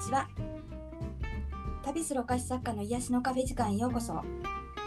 [0.00, 0.28] ちは。
[1.82, 4.14] 旅するお菓子作家の癒しのカフェ時間へようこそ。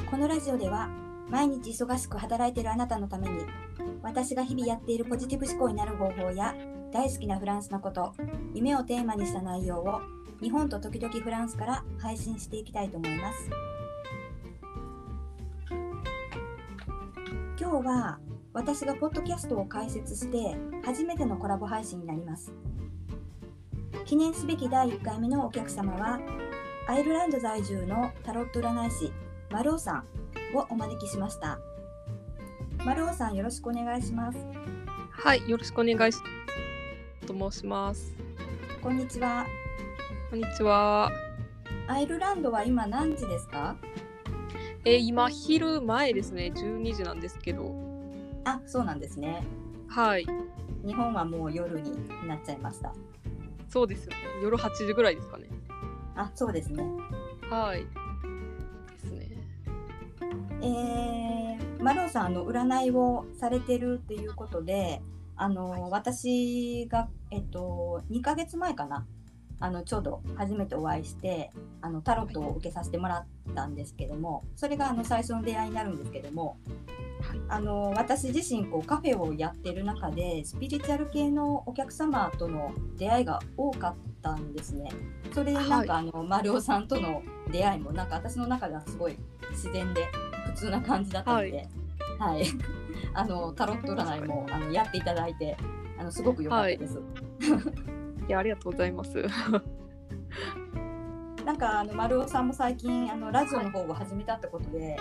[0.09, 0.89] このラジオでは
[1.29, 3.45] 毎日忙しく働いているあなたのために
[4.01, 6.55] 私が日々やっているポジティブ思考になる方法や
[6.91, 8.13] 大好きなフランスのこと
[8.53, 10.01] 夢をテーマにした内容を
[10.41, 13.49] 日本と時々フランスから配信していきたいと思います。
[17.59, 18.19] 今日は
[18.51, 22.51] 私がポッドキャストを開設して初めてのコラボ配信になります。
[24.05, 26.19] 記念すべき第1回目のお客様は
[26.87, 29.11] アイルランド在住のタロット占い師
[29.49, 30.03] マルオさ
[30.53, 31.59] んをお招きしました
[32.85, 34.37] マルオさんよろしくお願いします
[35.11, 36.25] はい、よろしくお願いしま
[37.21, 37.27] す。
[37.27, 38.11] と申します。
[38.81, 39.45] こんにちは
[40.31, 41.09] こんにちは。
[41.87, 43.75] アイルランドは今何時ですか？
[44.83, 46.51] えー今昼前ですね。
[46.53, 47.73] 12時なんですけど。
[48.43, 49.43] あそうなんですね
[49.87, 50.25] はい、
[50.83, 51.91] 日本はもう夜に
[52.27, 52.91] なっちゃいました
[53.73, 54.17] そうですよね。
[54.43, 55.47] 夜8時ぐらいですかね。
[56.15, 56.83] あそうですね
[57.49, 57.79] はい。
[57.79, 57.87] で
[58.99, 59.31] すね。
[60.61, 65.01] えー、マルオさんあの占いをされてるっていうことで
[65.35, 69.07] あの私が、えっと、2ヶ月前かな
[69.59, 71.49] あのちょうど初めてお会いして
[71.81, 77.02] あのタロットを受けさせてもらったんですけどもそれがあの最初の出会いになるんですけどもはい
[77.47, 84.89] あの私自身こうカフェをやってる中でスピリチュアル系のお客様との出会いが多かったんですね。
[85.33, 89.17] それでなんか、あの丸尾さんとの出会いもなんか私の中ではすごい
[89.51, 90.07] 自然で
[90.47, 91.67] 普通な感じだったので、
[92.19, 92.45] はい、
[93.13, 95.57] あのタロット占いもあのやっていただいて
[95.97, 96.99] あのすごく良かったです。
[98.27, 99.25] いや、ありがとうございます。
[101.45, 104.95] なんかあの丸尾さんも最近あのラジオの方を始めたってことで、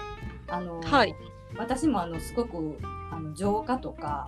[0.48, 1.14] あのはい
[1.58, 2.78] 私もあのすごく
[3.11, 4.27] あの浄化とか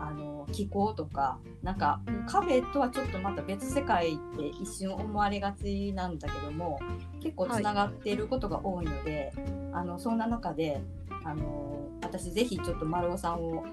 [0.00, 6.78] あの気候とかなんかカフェとはちょっとまた別世界って一瞬思われがちなんだけども
[7.22, 9.32] 結構つながっていることが多いので、
[9.72, 10.82] あのそんな中で
[11.24, 13.64] あの私ぜひちょっと丸尾さんを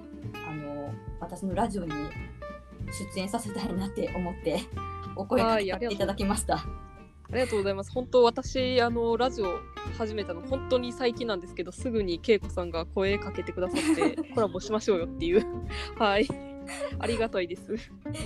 [0.48, 1.92] あの私のラジオに
[3.14, 4.60] 出演させたいなって思って
[5.16, 6.64] お声かけていただきました。
[7.32, 7.90] ありがとうございます。
[7.92, 9.58] 本当、私、あの、ラジオ
[9.92, 15.44] 始めたの、本当に最近なんですけど、すぐに恵子さんが声かけてくださって、 コラボしましょうよっていう。
[15.96, 16.28] はい。
[16.98, 17.74] ありがたいです。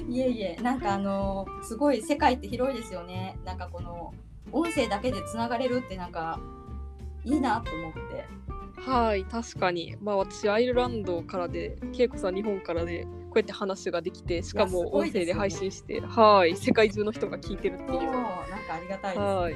[0.08, 3.38] いえいえ、なんかあのすごい世界って広いですよね。
[3.44, 4.12] なんかこの
[4.52, 6.38] 音声だけでつながれるってなんか
[7.24, 8.46] いいなと思って。
[8.80, 9.96] はい、確かに。
[10.00, 17.90] まあ私、アイルランドからで、恵子さん日本からで、こうやって話ができて、しかも音声で配信して、はい、世界中の人が聞いてるっていう。
[17.90, 19.20] なんかありがたいです。
[19.20, 19.54] はい。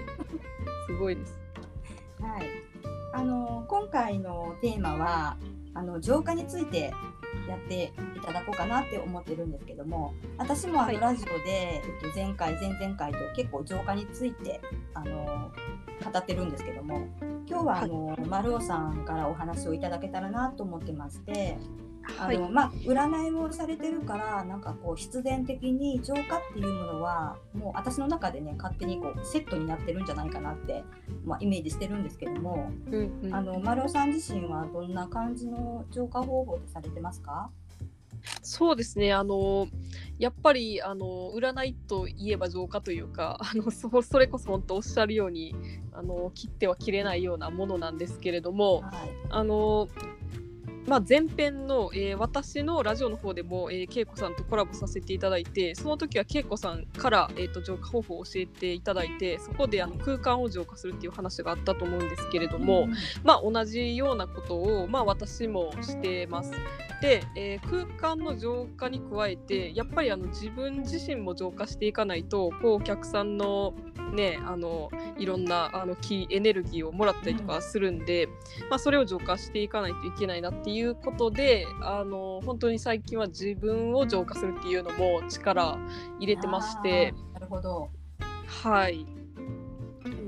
[0.87, 1.39] すごいです。
[2.21, 2.47] はい。
[3.13, 5.37] あの今回のテーマは
[5.75, 6.93] あの浄化について
[7.49, 14.61] やっていただこうかなって思ってるんですけども、私もあの、はいラジオで、えっと、前回前々回と結構浄化について
[14.95, 15.51] あの
[16.13, 17.09] 語ってるんですけども、
[17.47, 21.59] 今日はあの、丸尾さんからお話をいただけたらなと思ってまして。
[22.19, 22.39] あはい。
[22.39, 30.83] のまあ、占いをされてるからなんかこう必然的に浄化っていうものはもう私の中でね勝手にこうセットになってるんじゃないかなって、
[31.25, 37.51] まあ、イメージしてるんですけども、うんうんあの丸尾さん自身はどんな感じの浄化方法ってされてますか？
[38.43, 39.13] そうですね。
[39.15, 39.67] あの
[40.19, 45.55] やっぱりあの占いといえば浄化というか、 あのそそれこそ本当おっしゃるように
[45.93, 49.89] あの切っては切れないようなものなんですけれども、はいあの
[50.87, 66.53] まあ、前編の、えー私のラジオの方でも、えー、恵子さんとコラボさせていただいてその時は恵子さんから、えー、と浄化方法を教えていただいてそこであの空間を浄化するっていう話があったと思うんですけれども、うんまあ、同じようなことを、まあ、私もしてます。
[67.01, 73.75] で、えー空間の浄化に加えてやっぱりあの自分自身も浄化していかないとこうお客さんの,、
[74.13, 78.29] ね、あのいろんなあの気エネルギーをもらったりとかするんで、
[78.69, 85.79] まあ、それを浄化していかないといけないなっていうことであの本当に最近は自分を浄化するっていうのも力
[86.19, 87.15] 入れてまして。
[87.35, 87.91] なるほど
[88.47, 89.07] はい。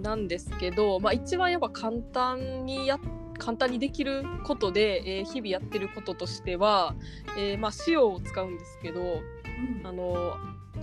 [0.03, 2.99] なんですけど、まあ、一番やっぱ簡単にや
[3.39, 6.95] 簡単にできることで、えー日々やってることとしては、
[7.39, 10.37] えーまあ、塩を使うんですけどうんあの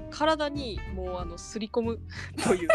[0.09, 1.99] 体にもうあのすり込む
[2.43, 2.69] という。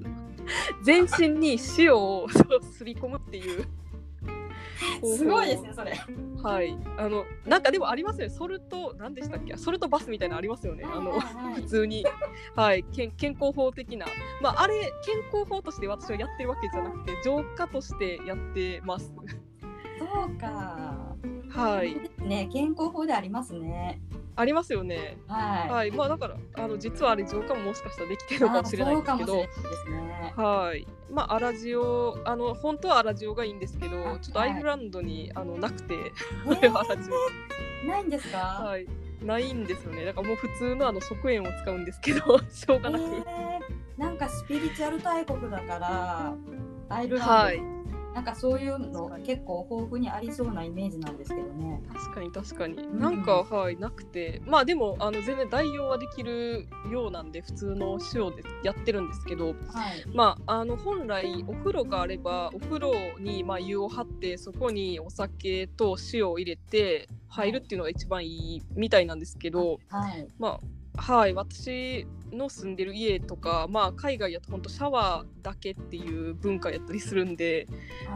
[0.82, 2.26] 全身に塩を
[2.72, 3.66] すり込むっていう。
[5.16, 5.94] すごいですねそれ。
[6.42, 6.76] はい。
[6.96, 8.34] あのなんかでもありますよね。
[8.34, 9.56] ソルト何でしたっけ？
[9.56, 10.84] ソルトバスみたいなのありますよね。
[10.84, 11.34] あのはいはい。
[11.34, 12.04] はい普通に、
[12.56, 14.06] はい、健健康法的な、
[14.40, 19.12] まあ、あれ健康法として私はやってるわけじゃなくて浄化としてやってます。
[19.98, 21.16] そうか。
[21.50, 21.96] はい、
[22.26, 24.00] ね健康法でありますね。
[24.36, 25.18] ありますよね。
[25.26, 25.68] はい。
[25.70, 29.36] はい、まあだからあの実はあれ浄化ももしかしたらできてるのかもしれないんですけど。
[29.36, 29.48] ね。
[30.36, 30.86] はい。
[31.10, 35.94] まあアラジオあの本当はアラジオがいいんですけどあちょっとアイルランドに、あのなくて。
[35.94, 37.10] えー アラジ
[37.84, 37.86] オ。
[37.88, 38.38] ないんですか？
[38.38, 38.86] はい。
[39.22, 40.04] ないんですよね。
[40.06, 43.20] だからもう普通のあの側縁を使うんですけど しょうがなく、えー
[44.00, 46.34] なんかスピリチュアル大国だから
[46.88, 47.60] アイルランド、はい
[48.14, 51.82] なんかそういうの結構豊富にありそうなイメージなんですけどね。
[51.92, 59.54] 確かに確かに、んなんかはいなくてまあでもあの全然代用はできるようなんで普通の塩でやってるんですけどはい。
[60.12, 70.26] まああの本来お風呂があればお風呂にまあ湯を張ってそこにお酒と塩を入れて入るっていうのが一番いいみたいなんですけどはい。
[70.38, 70.60] まあ
[70.96, 77.66] はい私の住んでる家とかまあ海外やと本当シャワーだけっていう文化やったりするんで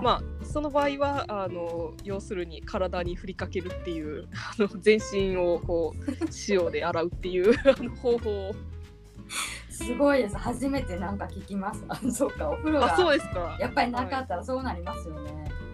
[0.02, 6.04] まあその場合はあの要するに体に振りかけるっていうあの全身をこう
[6.48, 8.54] 塩で洗うっていうあの方法を
[9.70, 10.36] すごいです。
[10.36, 11.84] 初めてなんか聞きます。
[11.88, 12.48] あ、そうか。
[12.48, 15.32] お風呂あそうがですかやっぱりなかったらそうなりますよね。
[15.32, 15.73] はい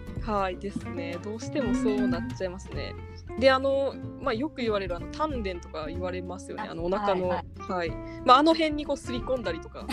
[0.59, 1.17] ですね。
[1.23, 2.93] どうしてもそうなっちゃいますね。
[3.39, 6.63] であの、まあ、よく言われるあの丹田とか言われますよね。
[6.67, 7.87] ああのお腹のははい。
[7.87, 7.91] い、
[8.25, 9.85] まあ、あの辺にこうすり込んだりとか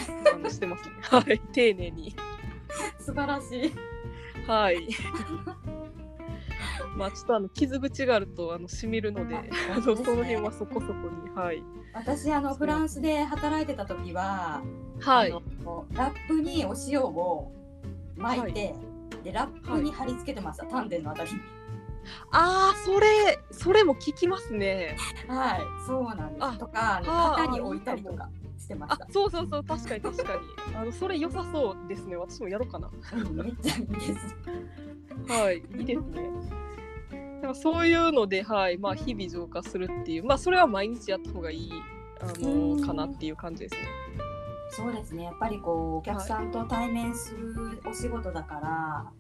[0.49, 0.95] してますね。
[1.03, 1.41] はい。
[1.53, 2.15] 丁寧に。
[2.99, 3.73] 素晴らしい。
[4.47, 4.89] はい。
[6.97, 9.43] まあちょっとあの傷口があるとあの染みるのであ
[9.77, 11.31] あのその辺はそこそこに。
[11.35, 11.63] はい。
[11.95, 14.63] 私あのフランスで働いてた時は、
[15.01, 15.31] はい。
[15.31, 17.53] ラップにお塩を
[18.17, 18.75] 巻いて、
[19.23, 21.39] でラップに貼り付けてました、丹田のあたりに。
[22.31, 24.97] あーそれそれも聞きますね
[25.27, 26.59] はい、そうなんであす。
[26.59, 27.03] とか、
[27.37, 29.05] 肩に置いたりとかしてました。
[29.05, 30.41] あそうそうそう確かに確かに
[30.77, 34.37] あのそれ良さそうですね私もやろうかなうんめっちゃいいです。
[35.29, 36.31] はい、いいですね。
[37.43, 41.71] でもそういうので、はい、まあ日々浄化するっていう、まあそれは毎日やった方がいい
[42.21, 43.81] あうんのかなっていう感じですね。
[44.71, 45.25] そうですね。
[45.25, 49.13] やっぱりこうお客さんと対面するお仕事だから、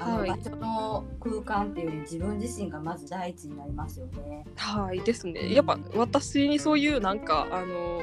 [0.00, 4.44] あのはい場所の空間っていうより自分自身がまず第一になりますよね。
[4.56, 5.52] はい、ですね。
[5.52, 8.02] やっぱ私にそういうなんかあの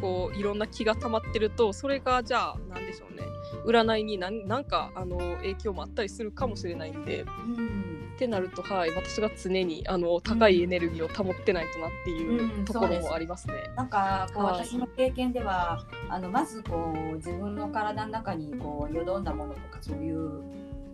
[0.00, 3.22] こういろんな気が溜まってると、それがじゃあなんでしょうね。
[3.66, 7.26] 占いになんなんかあの影響もあったりするかもしれないんで、う
[7.60, 7.89] ん。
[8.20, 13.54] ってなると、はい、私が常にあの高いエネルギーを保ってないとなっていううんところもありますね。
[13.74, 20.42] なんかこう、はい私の経験ではあのまずこう自分の体の中にこうよどんだものとかそういう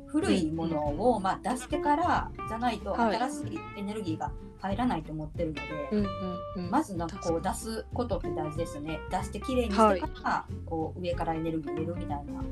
[0.06, 3.16] 古いものを、まあ、出してからじゃないとはい。
[3.16, 4.30] 新しいエネルギーが
[4.60, 5.60] 入らないと思ってるので、
[5.92, 6.70] うんうんうん。
[6.70, 9.00] まずなんかこう出すことって大事ですよね。
[9.10, 12.42] 出してきれいにしてから、こう上からエネルギー入れるみたいな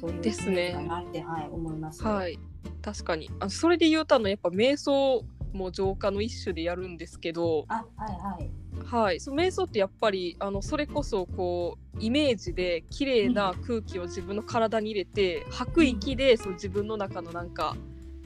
[0.00, 0.72] そういうですね。
[0.88, 2.04] なって、はい、思います。
[2.04, 2.38] はい、
[2.82, 3.30] 確かに。
[3.40, 8.50] あそれで言うとあのやっぱ瞑想も浄化の一種でやるんですけど、あはいはい。
[8.84, 17.76] はい、その瞑想ってやっぱりあのそれこそこうイメージで綺麗な空気を自分の体に入れて、吐く息でそう自分の中のなんか、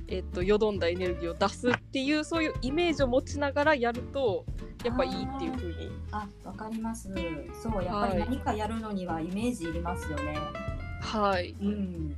[0.09, 4.45] えっとよどんだエネルギーを出すっていうそういうイメージを持ちながらやると
[4.85, 5.91] やっぱいいっていう風に。
[6.11, 7.09] あわかります。
[7.63, 8.31] そうやっぱりはい。
[8.31, 10.37] 何かやるのにはイメージいりますよね。
[11.01, 11.55] はい。
[11.61, 12.17] うん。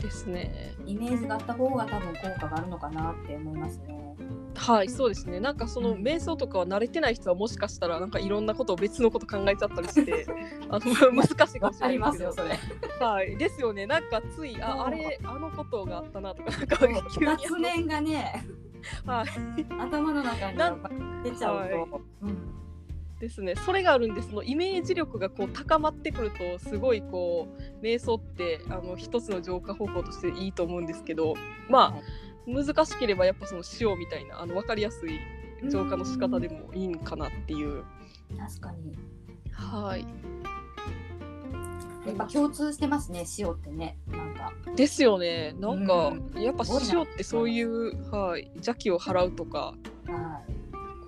[0.00, 4.00] ですねイメージがあった方が多分効果があるのかなって思いますね。
[4.56, 10.26] はいそうですねなんかそのうん瞑想とかは慣れてない人はもしかしたらなんかいろんなことを別のこと考えちゃったりして
[10.68, 12.50] あの難しいかもしれないですよそれ。
[13.00, 13.86] はい、ですよね。
[13.86, 17.36] なんかつい、あ、あれ、あのことがあったなとか、なんか急に。
[17.42, 18.46] 雑念がね
[19.06, 20.58] はい、頭の中に
[21.24, 21.76] 出ちゃうと。
[21.76, 21.88] はい
[22.22, 22.60] うん
[23.20, 23.54] ですね。
[23.54, 27.48] それがあるんで、そのイメージ力がこう高まってくると、すごいこ
[27.80, 27.84] う。
[27.84, 31.34] 瞑想って、あの、一つの浄化方法としていいと思うんですけど。
[31.68, 32.02] まあ、
[32.46, 35.20] 難しければ、やっぱその塩みたいな、あの、わかりやすい
[35.68, 37.84] 浄化の仕方でもいいんかなっていう。
[38.38, 38.98] 確かに
[39.52, 40.06] はい。
[42.06, 45.54] やっぱ共通してますね塩ってねなんかですよね。
[45.58, 49.74] なんか、やっぱ塩ってそういう、はい、邪気を払うとか。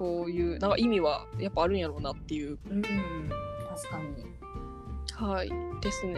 [0.02, 2.50] はこういうなんか意味はやっぱあるんやろうなっていう。
[2.50, 4.32] いうん確かに。
[5.14, 6.14] はいですね。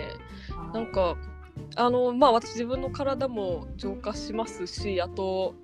[0.50, 0.74] はい。
[0.74, 1.16] なんか
[1.76, 5.54] あのまあ私自分の体も浄化しますしあと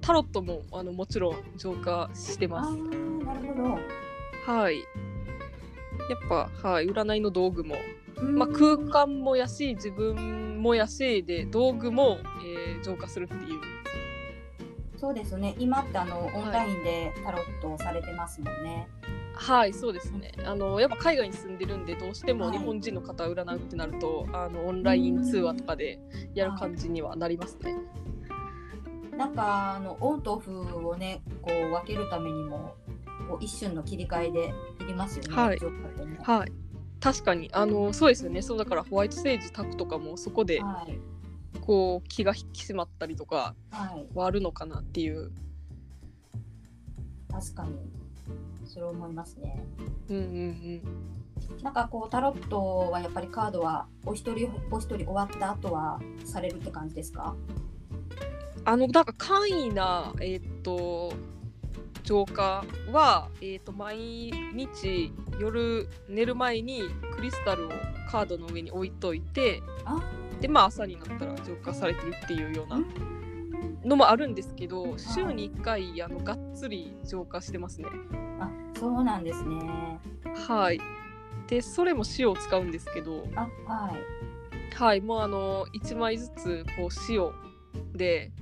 [0.00, 2.72] タロットもあのもちろん浄化してあます。
[2.72, 3.54] ーなるほ
[4.48, 4.52] ど。
[4.52, 4.78] はい。
[4.78, 4.82] や
[6.16, 7.76] っぱはい占いの道具も、
[8.16, 8.36] うん。
[8.36, 13.60] まあ、空間もやし自分もやしで道具も、えー浄化するっていう
[15.00, 15.56] そうですね。
[15.58, 18.86] 今ってあのオンラインでタロットをされてますもんね、
[19.34, 20.32] はいそうですね。
[20.44, 22.58] あのやっぱ海外に住んでるんでどうしてもはい。
[22.58, 25.98] 日本人の方を占うってなると、あのオンライン通話とかで
[26.34, 27.76] やる感じにはなりますね。
[29.16, 32.74] なんかあのオンとオフをねこう分けるためにも
[33.26, 35.34] こう一瞬の切り替えでいりますよね。
[35.34, 35.58] はい。
[36.24, 36.52] はい。
[37.00, 37.48] 確かに。
[37.54, 38.42] あのそうですよね。
[38.42, 40.98] そうだからホワイトセージ炊くとかもそこではい
[41.60, 44.06] こう気が引き締まったりとかはい。
[44.14, 45.30] はあるのかなっていう。
[47.30, 47.74] 確かに。
[48.66, 49.62] それ思いますね。
[50.08, 51.62] うんうんうん。
[51.62, 57.34] なんかこうタロットはやっぱりカードはお一人お一人終わった後はされるって感じですか？
[58.64, 61.12] あのなんか簡易なえーっと
[62.04, 63.96] 浄化は、えーっと毎
[64.52, 66.82] 日夜寝る前に
[67.14, 67.70] クリスタルを
[68.10, 70.00] カードの上に置いといてあ
[70.40, 72.84] でまあ朝になったら浄化されてるっていうようあな
[73.84, 77.88] のもあるんですけど週に1回あのがっつり浄化してますね。
[78.38, 79.58] あそうなんですね。
[80.48, 80.80] はい。
[81.46, 83.26] でそれも塩を使うんですけど。
[83.34, 84.74] あはい。
[84.74, 85.00] はい。
[85.00, 87.32] もうあの1枚ずつこう塩
[87.94, 88.32] で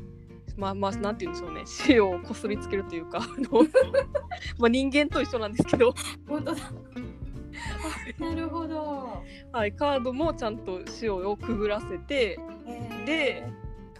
[0.56, 1.64] まあまあなんて言うんでしょうね。
[1.88, 3.62] 塩をこすりつけるというかあの
[4.58, 5.94] まあ人間と一緒なんですけど、
[6.28, 6.60] 本当だ。
[8.18, 9.22] なるほど。
[9.52, 13.44] はい、カードもちゃんと塩をくぐらせてえーで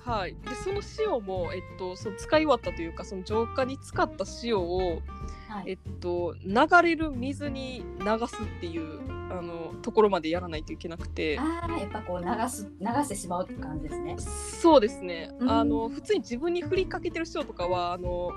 [0.09, 5.03] はい、でその塩も、えっと、その使い終わったというかその浄化に使った塩を、
[5.49, 14.17] はいえっと、流れる水に流すっていうあのところまでやらないといけなくてああやっぱこう流す流してしまうって感じですね。
[14.19, 18.31] そうですね、うんあの普通に自分に振りかけてる塩とかはあの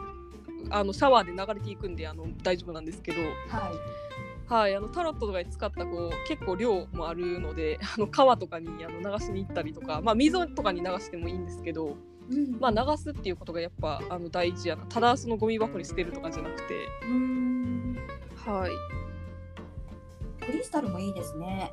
[0.69, 3.31] あのシャワーで流れていくんであの大丈夫なんですけど、はい。
[4.51, 11.95] はい、あのタロットとかに使ったこう結構量もあるので あの川とかにあの流しに行ったりとか、まあ、水とかに流してもいいんですけど、
[12.29, 12.59] うん。
[12.59, 14.85] まあ、流すっていうことがやっぱあの大事やな。
[14.87, 16.73] ただそのゴミ箱に捨てるとかじゃなくて、
[18.45, 21.71] はい、クリスタルもいいですね。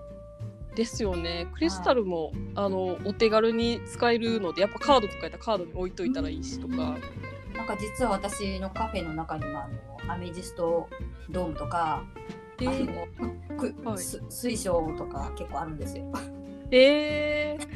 [0.76, 1.48] ですよね。
[1.54, 6.96] クリスタルも、あのお手軽に使えるのでやっぱカードとかやったらカードに置いといたらいいしとか、
[7.56, 9.68] なんか実は私のカフェの中にもあ
[10.06, 10.88] のアメジスト
[11.28, 12.04] ドームとか、
[12.60, 13.98] えーあのくはい。
[13.98, 16.04] す水晶とか結構あるんですよ。
[16.70, 17.68] えー。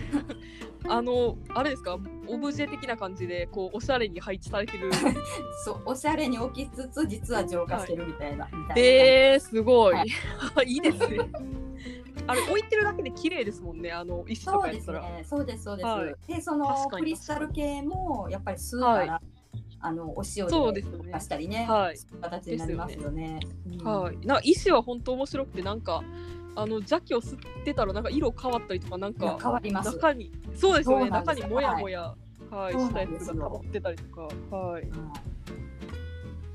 [0.88, 1.96] あのあれですか？
[2.26, 4.90] オブジェ的な感じでこうおしゃれに配置されてる。
[5.64, 8.46] そうおしゃれに置きつつ実は浄化してるみたいな。
[8.46, 10.08] みたいなえー、すごい、、はい。
[10.76, 11.18] いですね。
[12.26, 13.90] あれ置いてるだけで綺麗ですもんね。
[13.92, 15.24] あの石とそうかやったら、ですね。
[15.24, 15.86] そうですそうです。
[15.86, 16.14] はい。
[16.34, 19.22] でそのクリスタル系もやっぱり吸うから、
[19.82, 21.96] あのお塩そうで溶かしたりね、はい。
[22.20, 23.40] 形になりますよね。
[23.80, 23.84] うん。
[23.84, 26.04] はい、なんか石は本当面白くてなんか
[26.54, 29.92] あの邪気を吸ってたらなんか色変わったりとかなんか変わります。
[29.96, 31.10] 中にそうですよね。
[31.10, 32.14] 中にもやもや、
[32.50, 34.20] はいそうしたやつが溜まってたりとか
[34.56, 34.82] はい。
[34.82, 34.92] はい。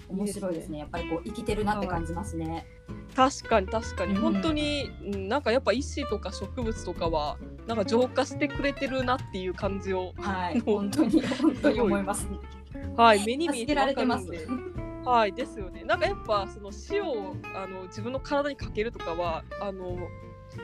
[0.09, 0.79] 面白いですね。
[0.79, 2.65] やっぱりこう生きてるなって感じますね。
[3.13, 4.21] 確かに確かに、うん。
[4.21, 12.25] 本当にうんなんかやっぱ石とか植物とかはなんか浄化してくれてるなっていう感じをはい、本当に本当に思います。
[12.97, 14.01] はい目に見えてわか。
[14.01, 14.47] るんで。
[15.05, 15.83] はいですよね。
[15.85, 19.97] なんかやっぱその塩をあの自分の体にかけるとかはあの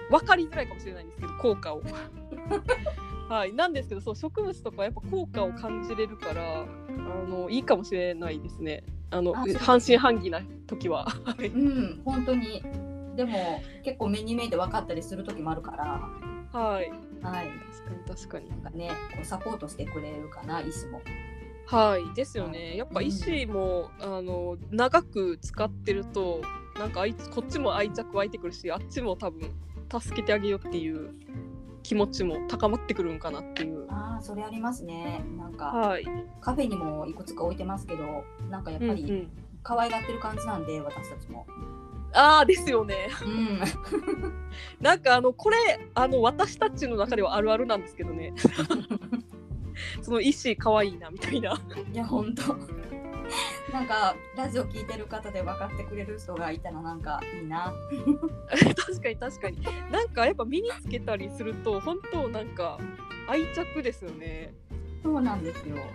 [0.10, 1.82] 分かりづらいかもしれないんですけど効果を。
[3.30, 6.66] はいなんですけどそう植物とかはやっぱ効果を感じれるからあ
[7.28, 8.84] のいいかもしれないですね。
[9.12, 11.06] あの半信半疑な時は。
[11.06, 11.48] はい。
[11.48, 12.64] うん、本当に。
[13.16, 16.92] でも結構目に見えて分かったりする時もあるから、はい。
[17.22, 18.50] はい、確かに確かに。
[18.50, 21.02] なんかね、こうサポートしてくれるかな、医師も。
[21.66, 22.76] はいですよね。
[22.78, 26.42] やっぱ石も、あの長く使ってると
[26.78, 29.50] なんかあいこっちも愛着湧いてくるしあっちも多分
[30.02, 31.14] 助けてあげようっていう
[31.84, 33.86] 気持ちも高まってくるんかなっていう。
[33.90, 35.24] ああ、それありますね。
[35.38, 36.06] なんかはい、
[36.42, 39.30] カフェにもいくつか置いてますけど、なんかやっうんうぱりん、
[39.64, 41.46] 可愛がってる感じなんで、私たちも。
[42.16, 43.10] ああですよね。
[43.26, 43.60] うん、
[44.80, 45.58] なんかあのこれ
[45.96, 48.34] あの私たちの中ではあるあるなんですけどね
[50.02, 51.60] その石可愛いなみたいな
[51.92, 52.56] いや、本当。
[53.72, 57.74] なんかラジオ聞いてる方で分かってくれる人がいたらなんかいいな。
[58.76, 62.78] 確かに確かになんかやっぱ身につけたりすると本当なんか
[63.28, 64.54] 愛着ですよね
[65.02, 65.76] そうなんですよ。
[65.76, 65.86] はい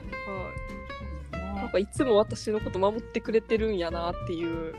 [1.32, 4.74] なんね、かいつも私のこと守ってくれてるんやなっていう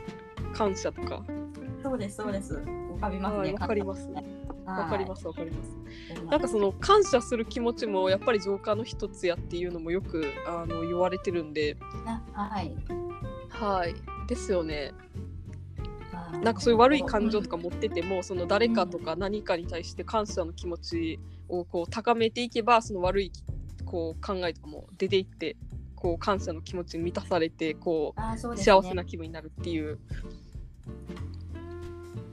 [0.54, 1.24] 感謝とか
[1.84, 2.56] そうですそうです。
[2.56, 3.40] 浮かびますね。
[3.40, 4.22] はいわかりますわ
[4.78, 5.70] わかりますわかります。
[6.16, 11.78] すなんかその感謝する気持ちもやっぱり浄化の一つやっていうのもよくあの言われてるんで。
[12.34, 12.74] はい。
[13.50, 13.96] はい。
[14.28, 14.94] ですよね。
[16.44, 23.32] なんかそういう悪い感情とか持っててもその誰かとか何かに対して感謝の気持ちをこう高めていけばその悪い
[23.86, 25.58] こう考えとかも出ていって
[25.96, 30.00] こう感謝の気持ちに満たされてこう幸せな気分になるっていう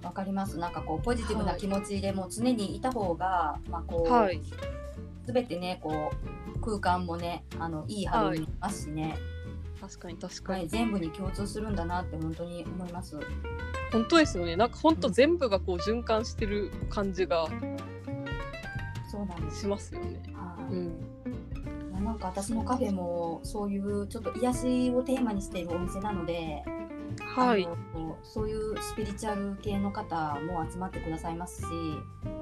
[0.07, 0.59] わかります。
[0.59, 4.41] なんかこうポジティブな気持ちでもう常にいた方が、まあこう、はい。
[5.27, 6.13] すべてねこ
[6.57, 9.17] う空間もねあのいい波動になりますしね。
[9.81, 13.19] 確かに確かに、はい、全部に共通するんだなって本当に思います。
[13.93, 14.57] 本当ですよね。
[14.57, 17.49] なんか本当全部がこう循環してる感じが
[19.11, 19.61] そうなんです。
[19.61, 20.23] しますよね。
[20.35, 20.75] はい。
[20.75, 20.77] う
[22.01, 26.65] ん、なんか私のカフェもそういうちょっと癒しをテーマにしているお店なので、
[27.37, 31.67] はいあのそういうスピリチュアル系の方も集まってくださいますし、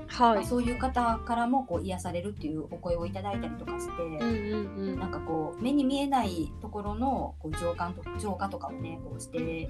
[0.06, 0.34] はい。
[0.36, 9.68] まあそういう方からもこう癒されるっていうお声をいただいたりとかして、うんうんうんなんかこう目に見えないところのこう浄化と浄化とかをねこうしていっ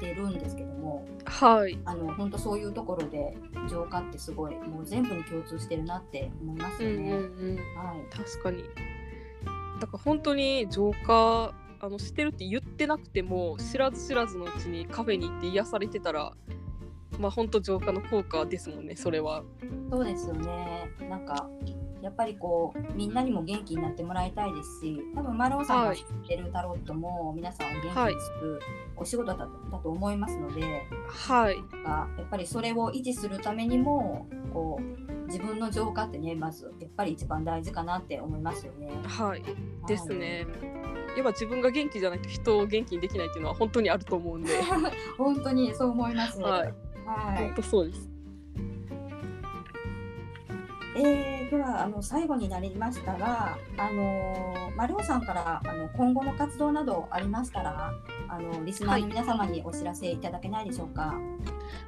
[0.00, 1.78] てるんですけどもはい。
[1.84, 3.36] あの本当そういうところで
[3.68, 7.10] 浄化ってすごいもう全部に共通してるなって思いますうんよね。
[7.12, 7.56] うんうん。
[7.56, 8.64] はい確かに。
[9.80, 16.32] だから本当に浄化あのしてるって言ってなくても知らず知らずのうちにカフェに行って癒されてたら
[17.18, 19.42] まあ本当浄化の効果ですもんねそれは。
[19.90, 20.90] そうですよね。
[21.08, 21.48] なんか
[22.02, 28.60] やっぱりこうみんなにも元気になってもらいたいですし、多分マロンさんが知ってるタロットも皆さんを元気にする
[28.96, 30.62] お仕事だ,、だと思いますので、
[31.08, 31.56] はい。
[31.56, 38.90] なんかやっぱりそれを維持するためにもこう自分の浄化ってねまずやっぱり一番大事かなって思いますよね。
[39.04, 39.42] はい。
[39.88, 40.18] ですはい。
[40.18, 40.46] ね。
[41.16, 44.52] やっぱ自分が元気じゃないと人を元気にできないっていうのは本当にあると思うんで。
[45.16, 46.40] 本当にそう思います。
[46.40, 46.74] はい。
[47.06, 48.10] はい本当そうです。
[50.96, 57.94] えーではあの最後になりましたが、あのーマルオさんからあの今後の活動などありましたら、
[58.28, 61.14] あのリスナーの皆様にお知らせいただけないでしょうか？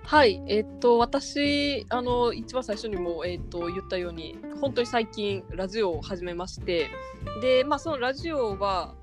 [0.04, 6.88] はい、えっと私あの一番最初にもえっと言ったように本当に最近ラジオを始めまして
[7.42, 8.94] でまあそのラジオは、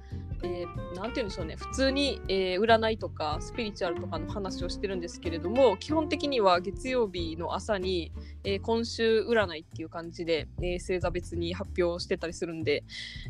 [0.46, 8.12] えーなんて言うんでしょうね普通に、えー占いとかスピリチュアルとかの話をしてるんですけれども基本的には月曜日の朝に、
[8.44, 12.84] えー今週占いっていう感じで、えー星座別に発表してたりするんで、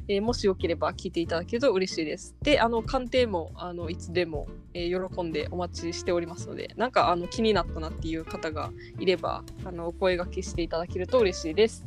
[0.08, 2.36] えーもしよければ聞いていただけると嬉しいです。
[2.42, 11.86] であの鑑定もあのいつでもえー喜んでお待ちしておりますのでなんかあの気になったなっていう方がいればあのお声掛けしていただけると嬉しいです。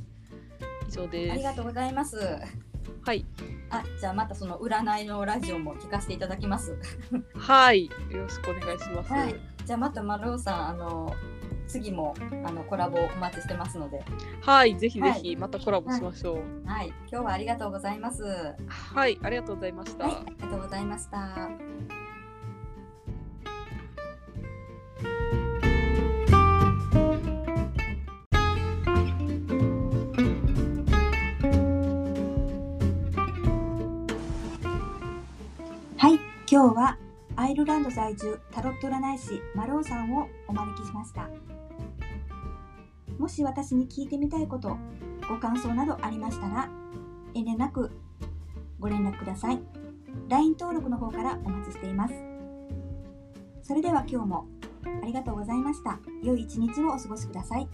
[0.89, 1.37] 以上あです。
[1.37, 2.17] りがとうございます。
[3.03, 3.25] はい、
[3.71, 6.77] あ、じゃあまたその占いのラジオも聞かせていただきます。
[7.35, 9.13] はい、よろしくお願いします。
[9.13, 9.35] はい。
[9.65, 11.15] じゃあまたマルオさんあの
[11.67, 12.15] 次も
[12.47, 14.03] あのコラボお待ちしてますので、
[14.41, 16.69] はい、ぜひぜはひまたコラボしましょう。
[16.69, 16.89] はい。
[17.11, 18.23] 今日はありがとうございます。
[18.23, 20.07] ははい、ありがとうございました。
[20.09, 21.98] い、ありがとうございました。
[36.59, 36.99] 今日は
[37.37, 41.31] アイルランド在住タロット占い師マローさんをお招きしました。
[43.17, 44.77] もし私に聞いてみたいこと、
[45.29, 46.69] ご感想などありましたら、
[47.37, 47.93] 遠慮なく
[48.81, 49.61] ご連絡ください。
[50.29, 52.15] LINE 登録の方からお待ちしています。
[53.63, 54.49] それでは今日も
[55.01, 56.01] ありがとうございました。
[56.25, 57.69] 良い一日をお過ごしください。